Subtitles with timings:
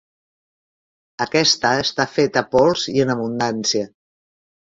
[1.25, 3.85] Aquesta està feta pols i en abundància.